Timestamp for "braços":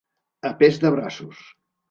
0.97-1.45